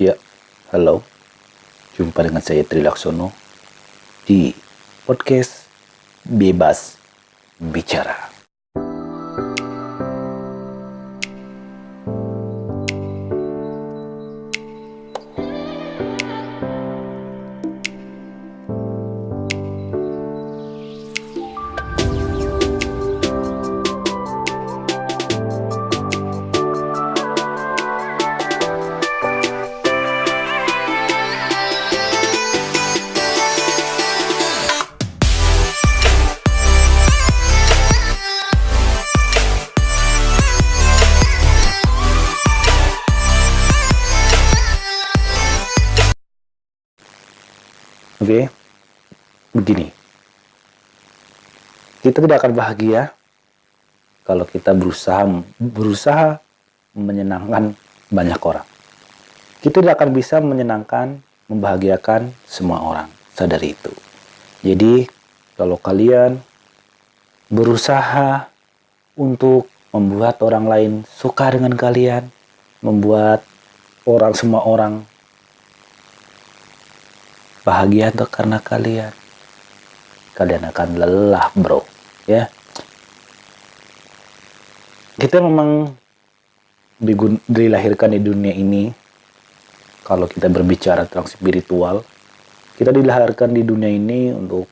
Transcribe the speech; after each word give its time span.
Ya, 0.00 0.16
halo. 0.72 1.04
Jumpa 2.00 2.24
dengan 2.24 2.40
saya 2.40 2.64
Tri 2.64 2.80
Laksono 2.80 3.36
di 4.24 4.48
podcast 5.04 5.68
Bebas 6.24 6.96
Bicara. 7.60 8.29
Kita 52.00 52.24
tidak 52.24 52.40
akan 52.40 52.52
bahagia 52.56 53.12
kalau 54.24 54.48
kita 54.48 54.72
berusaha 54.72 55.20
berusaha 55.60 56.40
menyenangkan 56.96 57.76
banyak 58.08 58.40
orang. 58.40 58.66
Kita 59.60 59.84
tidak 59.84 60.00
akan 60.00 60.10
bisa 60.16 60.40
menyenangkan, 60.40 61.20
membahagiakan 61.52 62.32
semua 62.48 62.80
orang. 62.80 63.08
Sadari 63.36 63.76
itu. 63.76 63.92
Jadi, 64.64 65.04
kalau 65.60 65.76
kalian 65.76 66.40
berusaha 67.52 68.48
untuk 69.12 69.68
membuat 69.92 70.40
orang 70.40 70.64
lain 70.64 70.92
suka 71.04 71.52
dengan 71.52 71.76
kalian, 71.76 72.32
membuat 72.80 73.44
orang 74.08 74.32
semua 74.32 74.64
orang 74.64 75.04
bahagia 77.60 78.08
karena 78.32 78.56
kalian 78.56 79.12
kalian 80.40 80.64
akan 80.72 80.88
lelah 80.96 81.52
bro. 81.52 81.84
Ya. 82.24 82.48
Kita 85.20 85.44
memang 85.44 85.92
dilahirkan 87.44 88.16
di 88.16 88.20
dunia 88.24 88.56
ini 88.56 88.88
kalau 90.00 90.24
kita 90.24 90.48
berbicara 90.48 91.04
tentang 91.04 91.28
spiritual 91.28 92.04
kita 92.80 92.92
dilahirkan 92.92 93.52
di 93.52 93.60
dunia 93.64 93.92
ini 93.92 94.32
untuk 94.32 94.64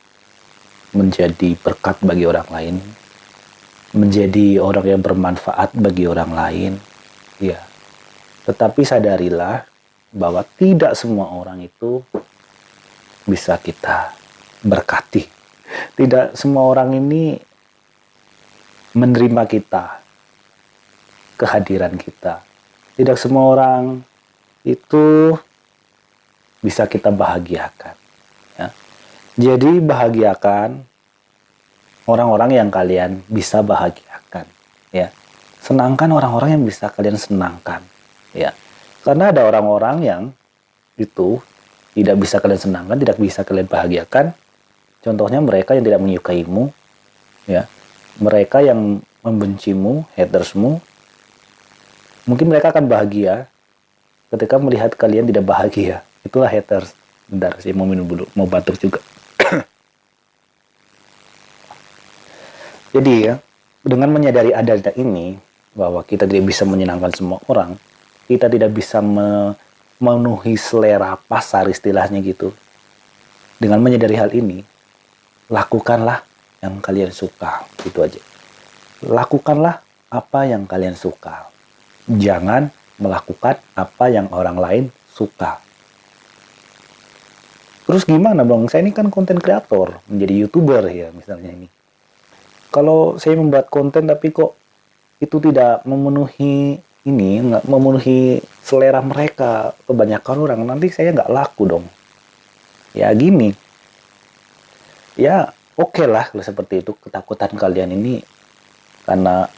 menjadi 0.97 1.53
berkat 1.61 2.01
bagi 2.01 2.25
orang 2.25 2.49
lain 2.49 2.77
menjadi 3.97 4.61
orang 4.61 4.85
yang 4.85 5.01
bermanfaat 5.01 5.73
bagi 5.73 6.05
orang 6.05 6.33
lain. 6.37 6.73
Ya. 7.41 7.65
Tetapi 8.45 8.85
sadarilah 8.85 9.65
bahwa 10.13 10.45
tidak 10.57 10.97
semua 10.97 11.33
orang 11.33 11.65
itu 11.65 12.05
bisa 13.25 13.57
kita 13.61 14.13
berkati. 14.65 15.38
Tidak 15.99 16.39
semua 16.39 16.71
orang 16.71 16.95
ini 16.95 17.35
menerima 18.95 19.43
kita, 19.51 19.99
kehadiran 21.35 21.99
kita. 21.99 22.39
Tidak 22.95 23.19
semua 23.19 23.51
orang 23.51 23.83
itu 24.63 25.35
bisa 26.63 26.87
kita 26.87 27.11
bahagiakan. 27.11 27.95
Ya. 28.59 28.69
Jadi 29.39 29.79
bahagiakan 29.83 30.83
orang-orang 32.11 32.51
yang 32.59 32.69
kalian 32.71 33.23
bisa 33.31 33.63
bahagiakan. 33.63 34.47
Ya. 34.91 35.15
Senangkan 35.63 36.11
orang-orang 36.15 36.59
yang 36.59 36.65
bisa 36.67 36.91
kalian 36.91 37.19
senangkan. 37.19 37.83
Ya. 38.35 38.55
Karena 39.07 39.31
ada 39.31 39.47
orang-orang 39.47 39.97
yang 40.03 40.23
itu 40.99 41.39
tidak 41.95 42.17
bisa 42.19 42.43
kalian 42.43 42.61
senangkan, 42.61 42.97
tidak 42.99 43.17
bisa 43.19 43.43
kalian 43.47 43.67
bahagiakan. 43.71 44.35
Contohnya 45.03 45.39
mereka 45.39 45.79
yang 45.79 45.85
tidak 45.87 46.03
menyukaimu, 46.03 46.75
ya, 47.47 47.71
mereka 48.19 48.59
yang 48.59 48.99
membencimu, 49.23 50.07
hatersmu, 50.19 50.83
mungkin 52.27 52.47
mereka 52.51 52.75
akan 52.75 52.91
bahagia 52.91 53.47
ketika 54.35 54.59
melihat 54.59 54.91
kalian 54.99 55.27
tidak 55.31 55.47
bahagia. 55.47 56.03
Itulah 56.27 56.51
haters. 56.51 56.93
Bentar, 57.29 57.61
saya 57.61 57.77
mau 57.77 57.85
minum 57.85 58.09
dulu, 58.09 58.25
mau 58.33 58.49
batuk 58.49 58.81
juga. 58.81 58.99
Jadi 62.97 63.15
ya, 63.29 63.39
dengan 63.85 64.09
menyadari 64.11 64.51
adanya 64.57 64.91
ini, 64.97 65.37
bahwa 65.79 66.03
kita 66.03 66.27
tidak 66.27 66.49
bisa 66.49 66.67
menyenangkan 66.67 67.13
semua 67.15 67.39
orang, 67.47 67.79
kita 68.27 68.51
tidak 68.51 68.75
bisa 68.75 68.99
me 68.99 69.55
memenuhi 69.99 70.55
selera 70.55 71.19
pasar 71.27 71.67
istilahnya 71.67 72.23
gitu. 72.23 72.55
Dengan 73.59 73.83
menyadari 73.83 74.15
hal 74.15 74.31
ini, 74.31 74.63
lakukanlah 75.49 76.25
yang 76.65 76.81
kalian 76.81 77.13
suka, 77.13 77.65
gitu 77.85 78.05
aja. 78.05 78.21
Lakukanlah 79.05 79.81
apa 80.09 80.41
yang 80.49 80.65
kalian 80.65 80.97
suka. 80.97 81.49
Jangan 82.09 82.73
melakukan 82.97 83.61
apa 83.77 84.05
yang 84.09 84.29
orang 84.33 84.57
lain 84.59 84.85
suka. 85.13 85.61
Terus 87.89 88.05
gimana 88.05 88.45
bang? 88.45 88.69
Saya 88.69 88.85
ini 88.85 88.93
kan 88.93 89.09
konten 89.09 89.41
kreator, 89.41 90.05
menjadi 90.13 90.35
youtuber 90.45 90.85
ya 90.93 91.09
misalnya 91.15 91.53
ini. 91.53 91.69
Kalau 92.69 93.17
saya 93.17 93.41
membuat 93.41 93.73
konten 93.73 94.05
tapi 94.05 94.29
kok 94.29 94.53
itu 95.19 95.41
tidak 95.41 95.83
memenuhi 95.89 96.79
ini 97.09 97.31
nggak 97.41 97.65
memenuhi 97.65 98.45
selera 98.61 99.01
mereka 99.01 99.73
kebanyakan 99.89 100.37
orang 100.45 100.61
nanti 100.69 100.93
saya 100.93 101.17
nggak 101.17 101.33
laku 101.33 101.63
dong 101.65 101.87
ya 102.93 103.09
gini 103.17 103.57
ya 105.19 105.51
oke 105.75 105.99
okay 105.99 106.07
lah 106.07 106.31
kalau 106.31 106.47
seperti 106.47 106.87
itu 106.87 106.95
ketakutan 106.95 107.51
kalian 107.59 107.93
ini. 107.93 108.23
Karena 109.03 109.51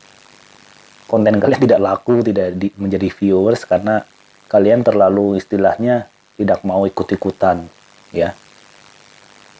konten 1.04 1.36
kalian 1.36 1.60
tidak 1.68 1.80
laku 1.84 2.24
tidak 2.24 2.56
di, 2.56 2.72
menjadi 2.80 3.12
viewers 3.12 3.68
karena 3.68 4.02
kalian 4.48 4.80
terlalu 4.82 5.36
istilahnya 5.38 6.08
tidak 6.40 6.64
mau 6.64 6.88
ikut-ikutan 6.88 7.68
ya. 8.10 8.32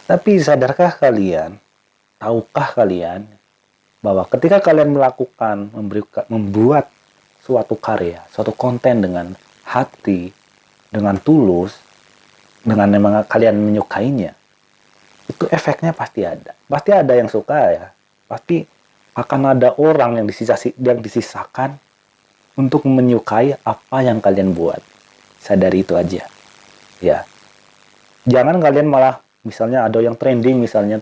Tapi 0.08 0.42
sadarkah 0.42 0.98
kalian 0.98 1.60
tahukah 2.18 2.74
kalian 2.74 3.30
bahwa 4.00 4.24
ketika 4.26 4.58
kalian 4.58 4.96
melakukan 4.96 5.70
memberi, 5.70 6.02
membuat 6.32 6.88
suatu 7.44 7.76
karya, 7.76 8.24
suatu 8.32 8.52
konten 8.56 9.04
dengan 9.04 9.36
hati, 9.64 10.32
dengan 10.88 11.20
tulus, 11.20 11.76
dengan 12.64 12.88
memang 12.90 13.22
kalian 13.28 13.56
menyukainya, 13.60 14.36
itu 15.30 15.46
efeknya 15.48 15.94
pasti 15.94 16.26
ada. 16.26 16.52
Pasti 16.66 16.90
ada 16.90 17.14
yang 17.14 17.30
suka 17.30 17.58
ya. 17.70 17.86
Pasti 18.26 18.66
akan 19.14 19.54
ada 19.54 19.74
orang 19.78 20.22
yang 20.22 20.26
disisa 20.26 20.58
yang 20.78 20.98
disisakan 20.98 21.78
untuk 22.58 22.84
menyukai 22.86 23.54
apa 23.62 23.98
yang 24.02 24.18
kalian 24.18 24.52
buat. 24.52 24.82
Sadari 25.40 25.86
itu 25.86 25.94
aja. 25.94 26.26
Ya. 27.00 27.24
Jangan 28.28 28.60
kalian 28.60 28.90
malah 28.90 29.22
misalnya 29.46 29.88
ada 29.88 30.02
yang 30.04 30.18
trending 30.18 30.60
misalnya 30.60 31.00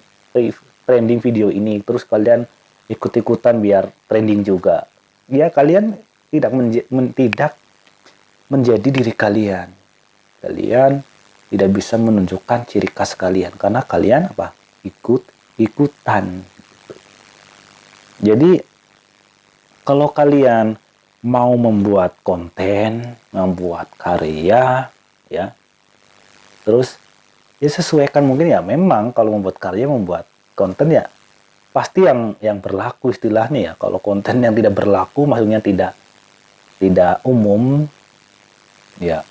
trending 0.87 1.19
video 1.19 1.51
ini 1.51 1.83
terus 1.83 2.07
kalian 2.07 2.47
ikut-ikutan 2.87 3.59
biar 3.59 3.91
trending 4.07 4.47
juga. 4.47 4.87
Ya 5.29 5.51
kalian 5.51 5.99
tidak 6.33 6.53
menj 6.55 6.87
men 6.89 7.13
tidak 7.13 7.57
menjadi 8.49 8.89
diri 8.89 9.13
kalian. 9.13 9.69
Kalian 10.41 11.03
tidak 11.49 11.71
bisa 11.73 11.97
menunjukkan 11.97 12.69
ciri 12.69 12.89
khas 12.93 13.17
kalian 13.17 13.57
karena 13.57 13.81
kalian 13.81 14.29
apa? 14.33 14.53
ikut 14.85 15.27
ikutan. 15.59 16.45
Jadi 18.23 18.63
kalau 19.83 20.11
kalian 20.13 20.79
mau 21.25 21.51
membuat 21.59 22.15
konten, 22.23 23.19
membuat 23.35 23.91
karya, 23.99 24.87
ya, 25.27 25.47
terus 26.63 27.01
ya 27.59 27.71
sesuaikan 27.73 28.23
mungkin 28.23 28.55
ya 28.55 28.63
memang 28.63 29.11
kalau 29.11 29.35
membuat 29.35 29.59
karya, 29.59 29.91
membuat 29.91 30.31
konten 30.55 30.95
ya 30.95 31.11
pasti 31.75 32.07
yang 32.07 32.35
yang 32.43 32.59
berlaku 32.63 33.11
istilahnya 33.11 33.61
ya. 33.61 33.73
Kalau 33.79 33.99
konten 33.99 34.43
yang 34.43 34.55
tidak 34.55 34.75
berlaku 34.79 35.27
maksudnya 35.27 35.59
tidak 35.63 35.93
tidak 36.79 37.19
umum 37.27 37.87
ya 39.03 39.23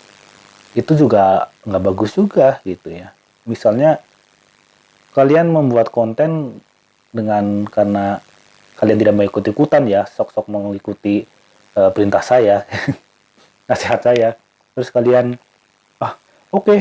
itu 0.77 0.93
juga 0.93 1.49
nggak 1.65 1.83
bagus 1.83 2.13
juga 2.13 2.61
gitu 2.61 2.93
ya. 2.93 3.09
Misalnya 3.49 3.97
kalian 5.17 5.49
membuat 5.49 5.89
konten 5.89 6.61
dengan 7.09 7.65
karena 7.65 8.21
kalian 8.77 9.01
tidak 9.01 9.13
mau 9.17 9.25
ikut 9.25 9.41
ikutan 9.41 9.89
ya 9.89 10.05
sok-sok 10.05 10.45
mengikuti 10.53 11.25
uh, 11.73 11.89
perintah 11.89 12.21
saya 12.21 12.69
nasihat 13.69 14.05
saya. 14.05 14.29
Terus 14.77 14.93
kalian 14.93 15.41
oke 16.53 16.61
okay, 16.61 16.79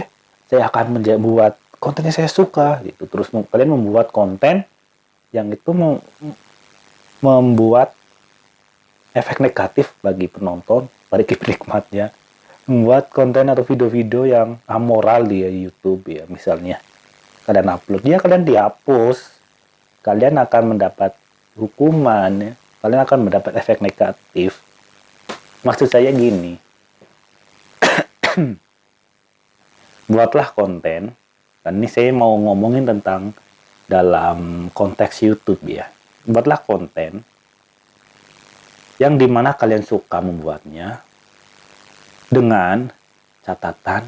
saya 0.53 0.69
akan 0.69 1.01
membuat 1.01 1.57
kontennya 1.81 2.13
saya 2.13 2.29
suka 2.29 2.85
gitu. 2.85 3.09
Terus 3.09 3.33
kalian 3.33 3.73
membuat 3.73 4.13
konten 4.13 4.69
yang 5.33 5.49
itu 5.49 5.73
mem 5.73 6.05
membuat 7.25 7.97
efek 9.17 9.41
negatif 9.41 9.97
bagi 10.05 10.29
penonton 10.29 10.93
bagi 11.09 11.33
penikmatnya 11.41 12.13
membuat 12.67 13.15
konten 13.15 13.47
atau 13.47 13.63
video-video 13.63 14.27
yang 14.27 14.59
amoral 14.67 15.27
di 15.27 15.47
YouTube 15.47 16.03
ya 16.11 16.27
misalnya. 16.27 16.83
Kalian 17.47 17.71
upload. 17.71 18.03
Ya 18.03 18.19
kalian 18.19 18.43
dihapus. 18.43 19.39
Kalian 20.03 20.35
akan 20.43 20.75
mendapat 20.75 21.15
hukuman 21.55 22.31
ya. 22.43 22.53
Kalian 22.83 23.03
akan 23.07 23.19
mendapat 23.31 23.55
efek 23.55 23.79
negatif. 23.79 24.59
Maksud 25.63 25.87
saya 25.87 26.11
gini. 26.11 26.59
Buatlah 30.13 30.51
konten. 30.51 31.15
Dan 31.63 31.73
ini 31.79 31.87
saya 31.87 32.11
mau 32.11 32.35
ngomongin 32.35 32.87
tentang 32.87 33.31
dalam 33.87 34.71
konteks 34.75 35.23
YouTube 35.23 35.63
ya. 35.71 35.87
Buatlah 36.27 36.59
konten 36.67 37.23
yang 38.97 39.15
di 39.21 39.29
mana 39.29 39.55
kalian 39.55 39.85
suka 39.85 40.19
membuatnya 40.25 41.06
dengan 42.27 42.91
catatan 43.47 44.03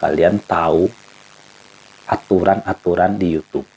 kalian 0.00 0.40
tahu 0.48 0.88
aturan-aturan 2.08 3.20
di 3.20 3.36
YouTube. 3.36 3.68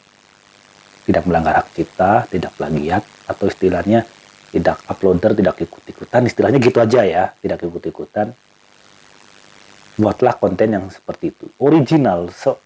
Tidak 1.04 1.24
melanggar 1.28 1.60
hak 1.60 1.76
cipta, 1.76 2.24
tidak 2.32 2.56
plagiat, 2.56 3.04
atau 3.28 3.52
istilahnya 3.52 4.08
tidak 4.56 4.80
uploader, 4.88 5.36
tidak 5.36 5.60
ikut-ikutan, 5.60 6.24
istilahnya 6.24 6.60
gitu 6.64 6.80
aja 6.80 7.02
ya, 7.04 7.24
tidak 7.44 7.60
ikut-ikutan. 7.68 8.32
Buatlah 10.00 10.40
konten 10.40 10.70
yang 10.74 10.86
seperti 10.90 11.36
itu. 11.36 11.46
Original 11.60 12.32
so 12.32 12.58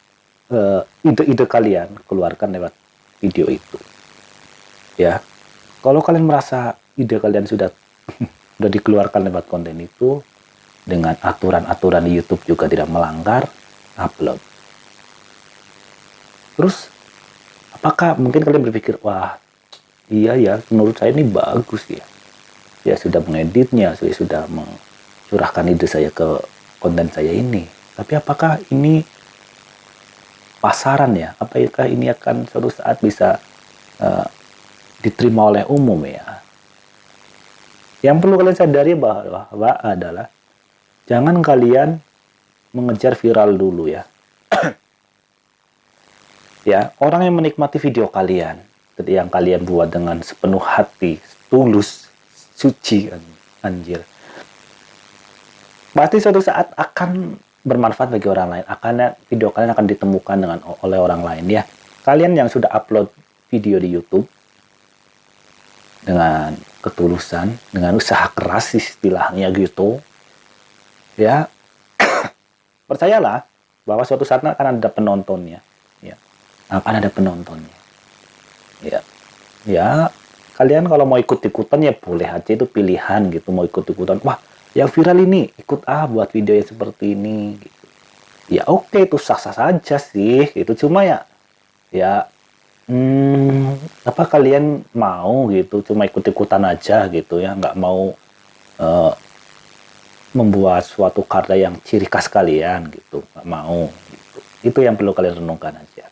uh, 0.54 0.86
ide-ide 1.04 1.44
kalian 1.50 1.90
keluarkan 2.06 2.56
lewat 2.56 2.74
video 3.20 3.50
itu. 3.50 3.80
Ya. 4.96 5.20
Kalau 5.82 6.00
kalian 6.00 6.30
merasa 6.30 6.78
ide 6.96 7.20
kalian 7.20 7.50
sudah 7.50 7.74
sudah 8.56 8.72
dikeluarkan 8.72 9.28
lewat 9.28 9.50
konten 9.50 9.76
itu 9.82 10.22
dengan 10.88 11.14
aturan-aturan 11.20 12.08
di 12.08 12.16
YouTube 12.16 12.42
juga 12.48 12.72
tidak 12.72 12.88
melanggar 12.88 13.46
upload 14.00 14.40
terus 16.56 16.90
apakah 17.76 18.16
mungkin 18.16 18.42
kalian 18.42 18.64
berpikir 18.64 18.96
wah 19.04 19.36
iya 20.08 20.40
ya 20.40 20.64
menurut 20.72 20.96
saya 20.96 21.12
ini 21.12 21.28
bagus 21.28 21.84
ya 21.92 22.02
saya 22.88 22.96
sudah 22.96 23.20
mengeditnya 23.20 24.00
saya 24.00 24.16
sudah 24.16 24.48
mencurahkan 24.48 25.68
ide 25.68 25.92
saya 25.92 26.08
ke 26.08 26.40
konten 26.80 27.10
saya 27.10 27.34
ini. 27.34 27.68
Tapi 27.98 28.14
apakah 28.16 28.62
ini 28.72 29.02
pasaran 30.62 31.12
ya? 31.18 31.34
Apakah 31.42 31.90
ini 31.90 32.08
akan 32.14 32.46
suatu 32.48 32.70
saat 32.70 33.02
bisa 33.02 33.42
uh, 34.00 34.26
diterima 35.02 35.50
oleh 35.50 35.64
umum 35.68 35.98
ya? 36.06 36.42
Yang 38.06 38.18
perlu 38.24 38.36
kalian 38.38 38.56
sadari 38.58 38.94
bahwa, 38.94 39.50
bahwa 39.52 39.72
adalah 39.82 40.30
jangan 41.08 41.40
kalian 41.42 42.04
mengejar 42.76 43.18
viral 43.18 43.56
dulu 43.56 43.90
ya. 43.90 44.06
ya, 46.72 46.92
orang 47.02 47.26
yang 47.26 47.36
menikmati 47.40 47.82
video 47.82 48.12
kalian, 48.12 48.60
yang 49.08 49.32
kalian 49.32 49.64
buat 49.64 49.90
dengan 49.90 50.20
sepenuh 50.22 50.62
hati, 50.62 51.18
tulus, 51.50 52.12
suci, 52.54 53.10
anjir 53.64 54.04
pasti 55.98 56.22
suatu 56.22 56.38
saat 56.38 56.70
akan 56.78 57.34
bermanfaat 57.66 58.14
bagi 58.14 58.30
orang 58.30 58.54
lain. 58.54 58.66
Akan 58.70 59.18
video 59.26 59.50
kalian 59.50 59.74
akan 59.74 59.86
ditemukan 59.90 60.38
dengan 60.38 60.60
oleh 60.86 61.00
orang 61.02 61.26
lain 61.26 61.46
ya. 61.50 61.66
Kalian 62.06 62.38
yang 62.38 62.48
sudah 62.48 62.70
upload 62.70 63.10
video 63.50 63.82
di 63.82 63.90
YouTube 63.90 64.30
dengan 66.06 66.54
ketulusan, 66.86 67.58
dengan 67.74 67.98
usaha 67.98 68.30
keras 68.32 68.78
istilahnya 68.78 69.50
gitu. 69.52 69.98
Ya. 71.18 71.50
Percayalah 72.90 73.44
bahwa 73.84 74.04
suatu 74.08 74.24
saat 74.24 74.46
akan 74.46 74.80
ada 74.80 74.90
penontonnya, 74.94 75.60
ya. 76.00 76.16
Akan 76.72 77.04
ada 77.04 77.10
penontonnya. 77.12 77.78
Ya. 78.80 79.02
Ya, 79.68 80.14
kalian 80.56 80.88
kalau 80.88 81.04
mau 81.04 81.20
ikut-ikutan 81.20 81.84
ya 81.84 81.92
boleh 81.92 82.30
aja 82.30 82.56
itu 82.56 82.64
pilihan 82.64 83.28
gitu 83.34 83.52
mau 83.52 83.68
ikut-ikutan. 83.68 84.24
Wah, 84.24 84.40
yang 84.78 84.90
viral 84.94 85.26
ini 85.26 85.50
ikut 85.58 85.82
ah 85.90 86.06
buat 86.06 86.30
video 86.30 86.54
yang 86.54 86.70
seperti 86.70 87.18
ini 87.18 87.58
gitu. 87.58 87.86
ya 88.54 88.64
oke 88.70 88.94
okay, 88.94 89.10
itu 89.10 89.18
sah 89.18 89.42
sah 89.42 89.56
saja 89.56 89.98
sih 89.98 90.54
itu 90.54 90.72
cuma 90.78 91.02
ya 91.02 91.26
ya 91.90 92.30
hmm, 92.86 93.74
apa 94.06 94.24
kalian 94.30 94.86
mau 94.94 95.50
gitu 95.50 95.82
cuma 95.82 96.06
ikut 96.06 96.22
ikutan 96.22 96.62
aja 96.62 97.10
gitu 97.10 97.42
ya 97.42 97.58
nggak 97.58 97.74
mau 97.74 98.14
uh, 98.78 99.12
membuat 100.38 100.86
suatu 100.86 101.26
karya 101.26 101.68
yang 101.70 101.76
ciri 101.82 102.06
khas 102.06 102.30
kalian 102.30 102.94
gitu 102.94 103.26
nggak 103.34 103.48
mau 103.50 103.90
gitu. 103.90 104.40
itu 104.70 104.80
yang 104.86 104.94
perlu 104.94 105.18
kalian 105.18 105.42
renungkan 105.42 105.82
aja 105.82 106.06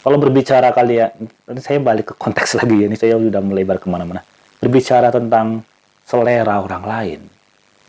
kalau 0.00 0.16
berbicara 0.16 0.72
kalian 0.72 1.12
saya 1.60 1.76
balik 1.76 2.12
ke 2.12 2.14
konteks 2.16 2.56
lagi 2.58 2.80
ya 2.80 2.86
ini 2.88 2.96
saya 2.96 3.20
sudah 3.20 3.44
melebar 3.44 3.76
ke 3.76 3.86
mana-mana 3.92 4.24
berbicara 4.64 5.12
tentang 5.12 5.60
selera 6.08 6.64
orang 6.64 6.84
lain, 6.88 7.20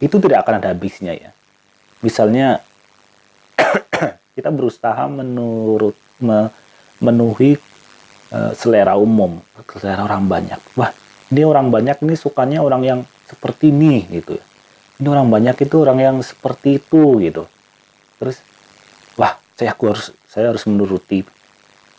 itu 0.03 0.19
tidak 0.19 0.43
akan 0.43 0.59
ada 0.59 0.75
habisnya 0.75 1.15
ya. 1.15 1.31
Misalnya 2.03 2.59
kita 4.35 4.51
berusaha 4.51 5.07
menurut 5.07 5.95
memenuhi 6.19 7.55
uh, 8.35 8.51
selera 8.51 8.99
umum, 8.99 9.39
selera 9.79 10.03
orang 10.03 10.27
banyak. 10.27 10.59
Wah, 10.75 10.91
ini 11.31 11.47
orang 11.47 11.71
banyak 11.71 12.03
ini 12.03 12.15
sukanya 12.19 12.59
orang 12.59 12.83
yang 12.83 12.99
seperti 13.23 13.71
ini 13.71 14.03
gitu. 14.11 14.35
Ini 14.95 15.07
orang 15.11 15.27
banyak 15.27 15.67
itu 15.67 15.75
orang 15.83 15.99
yang 15.99 16.15
seperti 16.23 16.79
itu 16.79 17.19
gitu. 17.19 17.43
Terus, 18.15 18.39
wah, 19.19 19.35
saya 19.55 19.75
harus 19.75 20.15
saya 20.23 20.51
harus 20.51 20.63
menuruti 20.67 21.23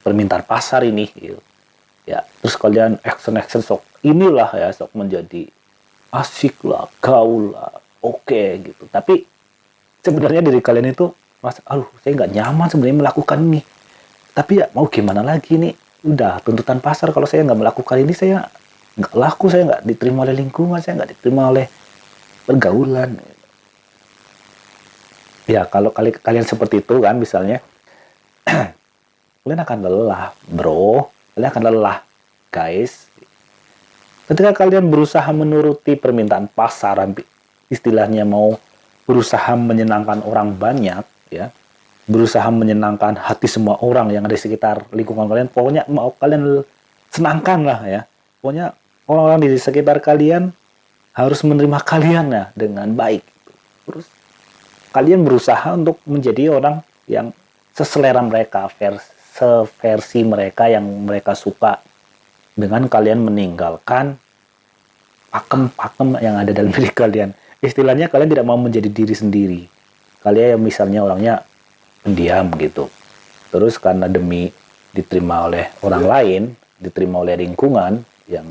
permintaan 0.00 0.44
pasar 0.44 0.84
ini 0.84 1.08
gitu. 1.12 1.40
Ya, 2.06 2.22
terus 2.38 2.54
kalian 2.54 3.02
action 3.02 3.34
action 3.34 3.60
sok 3.64 3.82
inilah 4.06 4.54
ya 4.54 4.70
sok 4.70 4.94
menjadi 4.94 5.50
asik 6.14 6.62
lah, 6.62 6.86
gaul 7.02 7.50
lah, 7.50 7.82
oke 7.98 8.22
okay, 8.22 8.62
gitu. 8.62 8.86
Tapi 8.86 9.26
sebenarnya 10.06 10.38
dari 10.38 10.62
kalian 10.62 10.94
itu 10.94 11.10
mas, 11.42 11.58
aduh 11.66 11.90
saya 12.00 12.14
nggak 12.14 12.30
nyaman 12.30 12.66
sebenarnya 12.70 12.98
melakukan 13.02 13.38
ini. 13.42 13.60
Tapi 14.30 14.62
ya 14.62 14.70
mau 14.70 14.86
gimana 14.86 15.26
lagi 15.26 15.58
nih, 15.58 15.74
udah 16.06 16.38
tuntutan 16.46 16.78
pasar 16.78 17.10
kalau 17.10 17.26
saya 17.26 17.42
nggak 17.42 17.58
melakukan 17.58 17.96
ini 17.98 18.14
saya 18.14 18.46
nggak 18.94 19.14
laku, 19.18 19.50
saya 19.50 19.66
nggak 19.66 19.82
diterima 19.82 20.22
oleh 20.22 20.36
lingkungan, 20.38 20.78
saya 20.78 21.02
nggak 21.02 21.18
diterima 21.18 21.50
oleh 21.50 21.66
pergaulan. 22.46 23.18
Ya 25.46 25.66
kalau 25.66 25.90
kali 25.90 26.14
kalian 26.14 26.46
seperti 26.46 26.82
itu 26.82 27.02
kan 27.02 27.18
misalnya, 27.18 27.62
kalian 29.42 29.60
akan 29.62 29.78
lelah, 29.82 30.34
bro. 30.50 31.10
Kalian 31.34 31.50
akan 31.52 31.62
lelah, 31.68 31.98
guys 32.48 33.06
Ketika 34.26 34.50
kalian 34.50 34.90
berusaha 34.90 35.30
menuruti 35.30 35.94
permintaan 35.94 36.50
pasar, 36.50 36.98
istilahnya 37.70 38.26
mau 38.26 38.58
berusaha 39.06 39.54
menyenangkan 39.54 40.18
orang 40.26 40.50
banyak, 40.50 41.06
ya, 41.30 41.54
berusaha 42.10 42.50
menyenangkan 42.50 43.14
hati 43.22 43.46
semua 43.46 43.78
orang 43.78 44.10
yang 44.10 44.26
ada 44.26 44.34
di 44.34 44.42
sekitar 44.42 44.90
lingkungan 44.90 45.30
kalian, 45.30 45.46
pokoknya 45.46 45.86
mau 45.86 46.10
kalian 46.10 46.66
senangkan 47.14 47.62
lah 47.62 47.78
ya. 47.86 48.02
Pokoknya 48.42 48.74
orang-orang 49.06 49.46
di 49.46 49.48
sekitar 49.62 50.02
kalian 50.02 50.50
harus 51.16 51.40
menerima 51.40 51.80
kalian 51.80 52.26
ya 52.28 52.44
dengan 52.52 52.92
baik. 52.92 53.24
Terus 53.88 54.06
kalian 54.92 55.24
berusaha 55.24 55.72
untuk 55.72 55.96
menjadi 56.04 56.52
orang 56.52 56.84
yang 57.08 57.32
seselera 57.72 58.20
mereka, 58.20 58.68
versi, 58.68 59.16
seversi 59.36 60.20
mereka 60.28 60.68
yang 60.68 60.84
mereka 60.84 61.32
suka 61.32 61.80
dengan 62.52 62.88
kalian 62.88 63.24
meninggalkan 63.24 64.16
pakem-pakem 65.32 66.20
yang 66.20 66.36
ada 66.36 66.52
dalam 66.52 66.72
diri 66.76 66.92
kalian. 66.92 67.32
Istilahnya 67.64 68.12
kalian 68.12 68.36
tidak 68.36 68.44
mau 68.44 68.60
menjadi 68.60 68.92
diri 68.92 69.16
sendiri. 69.16 69.62
Kalian 70.20 70.56
yang 70.56 70.62
misalnya 70.62 71.00
orangnya 71.00 71.34
pendiam 72.04 72.52
gitu. 72.60 72.92
Terus 73.48 73.80
karena 73.80 74.04
demi 74.04 74.52
diterima 74.92 75.48
oleh 75.48 75.72
orang 75.80 76.04
lain, 76.04 76.42
diterima 76.76 77.24
oleh 77.24 77.40
lingkungan 77.40 78.04
yang 78.28 78.44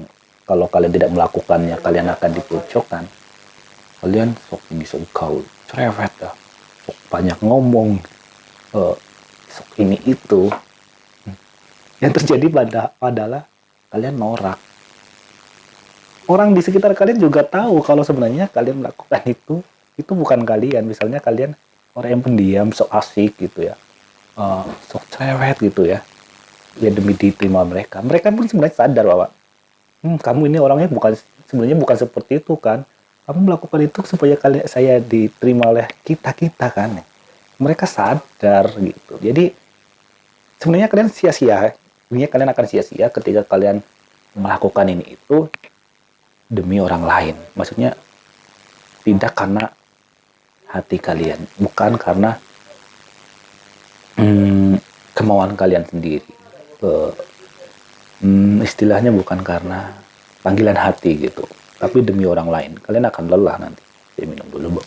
kalau 0.46 0.70
kalian 0.70 0.94
tidak 0.94 1.12
melakukannya 1.12 1.75
kalian 1.82 2.08
akan 2.14 2.32
dipojokkan. 2.38 3.04
Kalian 4.00 4.38
sok 4.48 4.62
ini 4.72 4.86
sok 4.86 5.04
kau 5.12 5.42
cerewet 5.68 6.14
dah. 6.22 6.34
Sok 6.86 6.98
banyak 7.10 7.38
ngomong. 7.42 7.98
Uh, 8.72 8.94
sok 9.50 9.68
ini 9.82 9.98
itu. 10.06 10.54
Yang 11.98 12.22
terjadi 12.22 12.46
pada 12.54 12.82
adalah 13.02 13.44
kalian 13.90 14.16
norak. 14.16 14.62
Orang 16.30 16.54
di 16.54 16.62
sekitar 16.62 16.94
kalian 16.94 17.22
juga 17.22 17.46
tahu 17.46 17.82
kalau 17.82 18.02
sebenarnya 18.02 18.50
kalian 18.50 18.82
melakukan 18.82 19.22
itu, 19.25 19.62
itu 19.98 20.12
bukan 20.14 20.42
kalian. 20.46 20.86
Misalnya 20.86 21.22
kalian 21.22 21.58
orang 21.96 22.20
yang 22.20 22.24
pendiam 22.24 22.68
sok 22.75 22.92
asik 22.92 23.40
gitu 23.40 23.72
ya 23.72 23.75
uh, 24.36 24.68
sok 24.92 25.04
cerewet 25.10 25.58
gitu 25.64 25.88
ya 25.88 26.04
ya 26.75 26.92
demi 26.92 27.16
diterima 27.16 27.64
mereka 27.64 28.04
mereka 28.04 28.30
pun 28.36 28.46
sebenarnya 28.46 28.75
sadar 28.75 29.08
bahwa 29.08 29.28
hmm, 30.06 30.22
kamu 30.22 30.54
ini 30.54 30.62
orangnya 30.62 30.86
bukan 30.86 31.18
sebenarnya 31.50 31.74
bukan 31.74 31.98
seperti 31.98 32.38
itu 32.38 32.54
kan? 32.62 32.86
Kamu 33.26 33.42
melakukan 33.42 33.82
itu 33.82 34.06
supaya 34.06 34.38
kalian 34.38 34.70
saya 34.70 35.02
diterima 35.02 35.74
oleh 35.74 35.90
kita 36.06 36.30
kita 36.38 36.70
kan? 36.70 37.02
Mereka 37.58 37.90
sadar 37.90 38.70
gitu. 38.78 39.18
Jadi 39.18 39.50
sebenarnya 40.62 40.86
kalian 40.86 41.10
sia-sia 41.10 41.74
sebenarnya 42.06 42.30
kalian 42.30 42.50
akan 42.54 42.66
sia-sia 42.70 43.10
ketika 43.10 43.42
kalian 43.44 43.82
melakukan 44.38 44.86
ini 44.88 45.18
itu 45.18 45.50
demi 46.46 46.78
orang 46.78 47.04
lain. 47.04 47.36
Maksudnya 47.58 47.98
tidak 49.02 49.34
karena 49.34 49.74
hati 50.70 50.98
kalian, 51.02 51.40
bukan 51.58 51.98
karena 51.98 52.38
hmm, 54.16 54.78
kemauan 55.18 55.58
kalian 55.58 55.86
sendiri. 55.90 56.26
Uh, 56.84 57.10
hmm, 58.22 58.64
istilahnya 58.64 59.12
bukan 59.12 59.42
karena 59.42 59.96
panggilan 60.46 60.78
hati 60.78 61.28
gitu, 61.28 61.44
tapi 61.82 62.06
demi 62.06 62.24
orang 62.24 62.48
lain. 62.48 62.72
Kalian 62.80 63.10
akan 63.10 63.24
lelah 63.28 63.56
nanti. 63.60 63.84
Saya 64.16 64.26
minum 64.30 64.48
dulu, 64.48 64.80
Bu. 64.80 64.82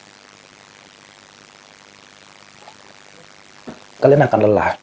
Kalian 3.98 4.22
akan 4.24 4.40
lelah. 4.46 4.78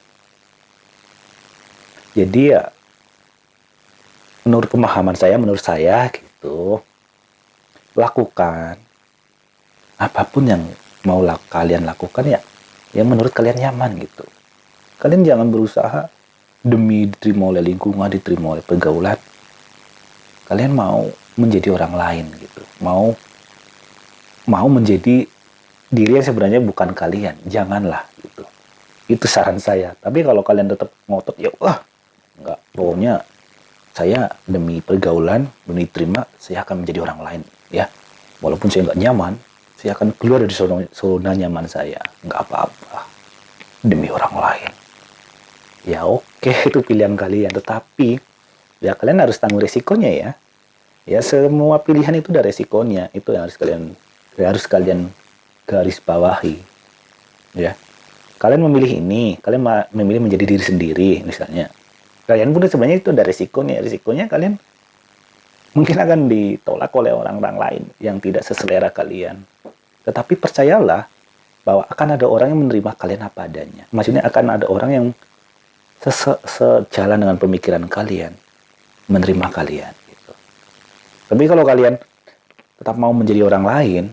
Jadi 2.15 2.41
ya, 2.51 2.63
menurut 4.43 4.67
pemahaman 4.69 5.15
saya, 5.15 5.35
menurut 5.39 5.63
saya 5.63 6.07
gitu, 6.11 6.79
lakukan 7.95 8.75
apa 9.95 10.21
pun 10.27 10.43
yang 10.43 10.63
mau 11.07 11.23
kalian 11.47 11.87
lakukan 11.87 12.27
ya 12.27 12.39
yang 12.91 13.07
menurut 13.07 13.31
kalian 13.31 13.55
nyaman 13.55 13.95
gitu 14.03 14.27
kalian 14.99 15.23
jangan 15.23 15.47
berusaha 15.47 16.11
demi 16.65 17.05
diterima 17.05 17.53
oleh 17.53 17.61
lingkungan 17.61 18.09
diterima 18.09 18.57
oleh 18.57 18.63
pergaulan 18.65 19.17
kalian 20.49 20.73
mau 20.73 21.05
menjadi 21.37 21.77
orang 21.77 21.93
lain 21.93 22.25
gitu 22.41 22.61
mau 22.81 23.13
mau 24.49 24.67
menjadi 24.69 25.29
diri 25.93 26.11
yang 26.17 26.25
sebenarnya 26.25 26.61
bukan 26.65 26.97
kalian 26.97 27.37
janganlah 27.45 28.09
gitu 28.17 28.43
itu 29.05 29.25
saran 29.29 29.61
saya 29.61 29.93
tapi 30.01 30.25
kalau 30.25 30.41
kalian 30.41 30.73
tetap 30.73 30.89
ngotot 31.05 31.37
ya 31.37 31.53
wah 31.61 31.77
nggak 32.41 32.59
pokoknya 32.73 33.21
saya 33.93 34.27
demi 34.49 34.81
pergaulan 34.81 35.45
demi 35.69 35.85
terima 35.85 36.25
saya 36.41 36.65
akan 36.65 36.81
menjadi 36.81 37.05
orang 37.05 37.19
lain 37.21 37.41
ya 37.69 37.85
walaupun 38.41 38.73
saya 38.73 38.89
nggak 38.89 38.99
nyaman 38.99 39.33
saya 39.75 39.91
akan 40.01 40.15
keluar 40.15 40.39
dari 40.41 40.55
zona, 40.55 40.81
zona 40.95 41.35
nyaman 41.35 41.67
saya. 41.67 41.99
Nggak 42.25 42.39
apa-apa. 42.47 43.05
Demi 43.85 44.09
orang 44.09 44.33
lain. 44.33 44.71
Ya 45.85 46.01
oke, 46.09 46.25
okay, 46.41 46.57
itu 46.69 46.81
pilihan 46.81 47.13
kalian. 47.13 47.53
Tetapi, 47.53 48.17
ya 48.81 48.97
kalian 48.97 49.21
harus 49.21 49.37
tanggung 49.37 49.61
resikonya 49.61 50.11
ya. 50.11 50.29
Ya 51.05 51.21
semua 51.21 51.77
pilihan 51.77 52.17
itu 52.17 52.33
ada 52.33 52.41
resikonya. 52.41 53.13
Itu 53.13 53.29
yang 53.31 53.45
harus 53.45 53.55
kalian 53.55 53.93
harus 54.35 54.65
kalian 54.65 55.13
garis 55.69 56.01
bawahi. 56.01 56.57
Ya. 57.53 57.77
Kalian 58.41 58.67
memilih 58.67 58.99
ini, 58.99 59.39
kalian 59.39 59.63
memilih 59.95 60.27
menjadi 60.27 60.43
diri 60.43 60.63
sendiri 60.65 61.11
misalnya. 61.23 61.71
Kalian 62.25 62.51
pun 62.51 62.65
sebenarnya 62.65 62.97
itu 62.99 63.13
ada 63.13 63.21
resikonya. 63.21 63.79
Resikonya 63.85 64.25
kalian 64.25 64.57
mungkin 65.77 65.97
akan 66.01 66.19
ditolak 66.25 66.89
oleh 66.97 67.13
orang-orang 67.13 67.55
lain 67.61 67.83
yang 68.01 68.17
tidak 68.17 68.41
seselera 68.41 68.89
kalian. 68.89 69.45
Tetapi 70.03 70.33
percayalah 70.41 71.05
bahwa 71.61 71.85
akan 71.85 72.07
ada 72.17 72.25
orang 72.25 72.53
yang 72.53 72.59
menerima 72.65 72.91
kalian 72.97 73.21
apa 73.25 73.45
adanya. 73.45 73.85
Maksudnya 73.93 74.25
akan 74.25 74.45
ada 74.57 74.65
orang 74.65 74.89
yang 74.89 75.05
sejalan 76.11 77.17
dengan 77.17 77.37
pemikiran 77.37 77.83
kalian, 77.89 78.33
menerima 79.09 79.47
kalian. 79.49 79.93
Gitu. 79.93 80.31
Tapi 81.31 81.43
kalau 81.49 81.63
kalian 81.65 81.97
tetap 82.77 82.95
mau 82.99 83.15
menjadi 83.15 83.47
orang 83.47 83.65
lain 83.65 84.03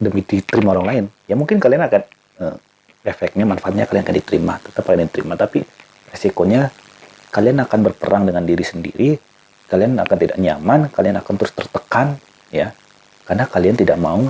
demi 0.00 0.24
diterima 0.24 0.72
orang 0.78 0.86
lain, 0.88 1.04
ya 1.28 1.34
mungkin 1.36 1.60
kalian 1.60 1.82
akan 1.84 2.02
eh, 2.40 2.56
efeknya, 3.04 3.44
manfaatnya 3.44 3.84
kalian 3.84 4.04
akan 4.06 4.16
diterima, 4.16 4.54
tetap 4.62 4.82
kalian 4.86 5.06
diterima. 5.10 5.34
Tapi 5.36 5.60
resikonya 6.08 6.72
kalian 7.32 7.60
akan 7.64 7.78
berperang 7.92 8.24
dengan 8.28 8.44
diri 8.44 8.64
sendiri, 8.64 9.16
kalian 9.68 9.98
akan 10.00 10.16
tidak 10.16 10.38
nyaman, 10.40 10.88
kalian 10.92 11.16
akan 11.20 11.34
terus 11.36 11.52
tertekan, 11.52 12.16
ya, 12.52 12.72
karena 13.28 13.44
kalian 13.48 13.76
tidak 13.76 13.96
mau 14.00 14.20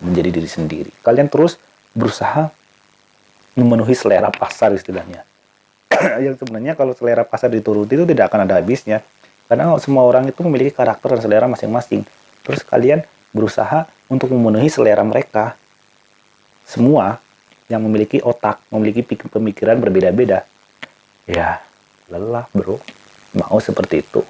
menjadi 0.00 0.28
diri 0.28 0.48
sendiri. 0.48 0.90
Kalian 1.00 1.28
terus 1.32 1.56
berusaha 1.96 2.52
memenuhi 3.56 3.96
selera 3.96 4.28
pasar 4.28 4.76
istilahnya. 4.76 5.24
yang 6.24 6.34
sebenarnya 6.36 6.72
kalau 6.74 6.92
selera 6.92 7.22
pasar 7.26 7.52
dituruti 7.52 7.96
itu 7.96 8.04
tidak 8.08 8.32
akan 8.32 8.48
ada 8.48 8.60
habisnya. 8.60 9.02
Karena 9.46 9.70
semua 9.78 10.02
orang 10.02 10.26
itu 10.26 10.42
memiliki 10.42 10.74
karakter 10.74 11.16
dan 11.16 11.20
selera 11.22 11.46
masing-masing. 11.46 12.02
Terus 12.42 12.66
kalian 12.66 13.06
berusaha 13.30 13.86
untuk 14.10 14.30
memenuhi 14.34 14.66
selera 14.66 15.06
mereka. 15.06 15.54
Semua 16.66 17.22
yang 17.70 17.82
memiliki 17.82 18.18
otak, 18.22 18.62
memiliki 18.74 19.06
pemikiran 19.06 19.78
berbeda-beda. 19.78 20.42
Ya, 21.26 21.62
lelah 22.10 22.50
bro. 22.50 22.78
Mau 23.34 23.58
seperti 23.62 24.02
itu. 24.02 24.22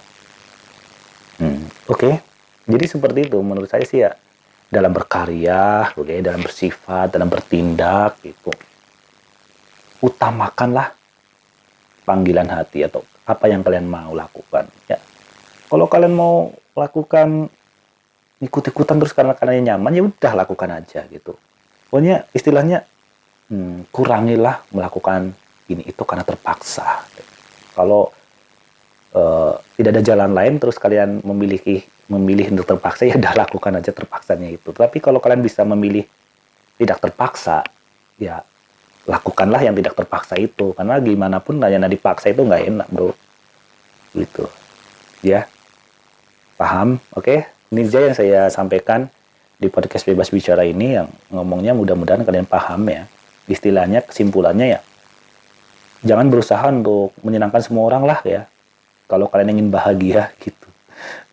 Hmm, 1.36 1.68
Oke, 1.86 2.00
okay. 2.00 2.14
jadi 2.64 2.84
seperti 2.88 3.28
itu 3.28 3.38
menurut 3.44 3.68
saya 3.68 3.84
sih 3.84 4.00
ya 4.00 4.16
dalam 4.72 4.90
berkarya, 4.90 5.92
okay, 5.92 6.24
dalam 6.24 6.40
bersifat, 6.40 7.12
dalam 7.12 7.28
bertindak 7.28 8.18
gitu. 8.24 8.50
Utamakanlah 10.00 10.96
panggilan 12.06 12.46
hati 12.46 12.86
atau 12.86 13.02
apa 13.26 13.50
yang 13.50 13.66
kalian 13.66 13.90
mau 13.90 14.14
lakukan. 14.14 14.70
Ya, 14.86 15.02
kalau 15.66 15.90
kalian 15.90 16.14
mau 16.14 16.54
lakukan 16.78 17.50
ikut-ikutan 18.38 19.02
terus 19.02 19.10
karena 19.10 19.34
kalian 19.34 19.74
nyaman, 19.74 19.92
ya 19.92 20.02
udah 20.06 20.32
lakukan 20.46 20.70
aja 20.70 21.02
gitu. 21.10 21.34
Pokoknya 21.90 22.30
istilahnya 22.30 22.86
hmm, 23.50 23.90
kurangilah 23.90 24.62
melakukan 24.70 25.34
ini 25.66 25.82
itu 25.90 26.02
karena 26.06 26.22
terpaksa. 26.22 27.02
Kalau 27.74 28.14
uh, 29.12 29.58
tidak 29.74 29.98
ada 29.98 30.02
jalan 30.06 30.30
lain, 30.30 30.62
terus 30.62 30.78
kalian 30.78 31.20
memiliki 31.26 31.82
memilih 32.06 32.54
untuk 32.54 32.70
terpaksa 32.70 33.02
ya 33.02 33.18
udah 33.18 33.34
lakukan 33.34 33.82
aja 33.82 33.90
terpaksanya 33.90 34.48
itu. 34.54 34.70
Tapi 34.70 35.02
kalau 35.02 35.18
kalian 35.18 35.42
bisa 35.42 35.66
memilih 35.66 36.06
tidak 36.78 37.02
terpaksa, 37.02 37.66
ya 38.20 38.44
lakukanlah 39.06 39.62
yang 39.62 39.74
tidak 39.78 39.94
terpaksa 39.94 40.36
itu. 40.36 40.74
Karena 40.74 40.98
gimana 41.00 41.38
pun 41.38 41.62
yang 41.62 41.82
dipaksa 41.86 42.30
itu 42.30 42.42
nggak 42.42 42.62
enak 42.66 42.88
bro. 42.90 43.14
Gitu. 44.12 44.44
Ya. 45.22 45.46
Paham? 46.58 46.98
Oke. 47.14 47.46
Ini 47.70 47.82
aja 47.82 47.98
yang 47.98 48.16
saya 48.16 48.40
sampaikan 48.46 49.10
di 49.58 49.66
podcast 49.66 50.06
bebas 50.06 50.30
bicara 50.30 50.62
ini 50.62 51.00
yang 51.00 51.10
ngomongnya 51.32 51.74
mudah-mudahan 51.74 52.22
kalian 52.22 52.46
paham 52.46 52.86
ya. 52.86 53.08
Istilahnya 53.50 54.02
kesimpulannya 54.06 54.78
ya. 54.78 54.80
Jangan 56.06 56.30
berusaha 56.30 56.62
untuk 56.70 57.16
menyenangkan 57.26 57.62
semua 57.62 57.90
orang 57.90 58.06
lah 58.06 58.20
ya. 58.22 58.46
Kalau 59.10 59.26
kalian 59.30 59.58
ingin 59.58 59.68
bahagia 59.70 60.30
gitu 60.42 60.66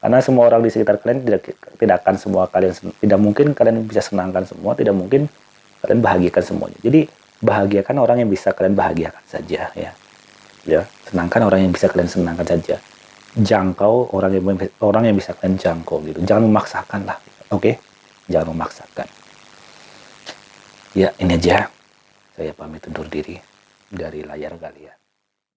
karena 0.03 0.19
semua 0.19 0.51
orang 0.51 0.59
di 0.59 0.69
sekitar 0.69 0.99
kalian 0.99 1.23
tidak 1.23 1.41
tidak 1.79 1.95
akan 2.03 2.15
semua 2.19 2.43
kalian 2.51 2.75
tidak 2.99 3.19
mungkin 3.19 3.55
kalian 3.55 3.87
bisa 3.87 4.03
senangkan 4.03 4.43
semua 4.43 4.75
tidak 4.75 4.91
mungkin 4.91 5.31
kalian 5.79 5.99
bahagiakan 6.03 6.43
semuanya 6.43 6.79
jadi 6.83 7.07
bahagiakan 7.43 7.95
orang 7.99 8.23
yang 8.23 8.29
bisa 8.31 8.55
kalian 8.55 8.73
bahagiakan 8.73 9.23
saja 9.27 9.69
ya. 9.75 9.91
Ya 10.63 10.81
senangkan 11.11 11.43
orang 11.43 11.67
yang 11.67 11.71
bisa 11.75 11.91
kalian 11.91 12.07
senangkan 12.07 12.47
saja. 12.47 12.79
Jangkau 13.35 14.15
orang 14.15 14.31
yang 14.31 14.43
orang 14.79 15.03
yang 15.11 15.15
bisa 15.19 15.35
kalian 15.35 15.59
jangkau 15.59 15.99
gitu. 16.07 16.23
Jangan 16.23 16.47
memaksakan 16.47 17.01
lah 17.03 17.17
oke? 17.51 17.59
Okay? 17.59 17.75
jangan 18.31 18.55
memaksakan. 18.55 19.07
Ya 20.95 21.11
ini 21.19 21.35
aja. 21.35 21.67
Saya 22.33 22.55
pamit 22.55 22.81
undur 22.89 23.05
diri 23.11 23.37
dari 23.91 24.25
layar 24.25 24.57
kalian 24.57 25.02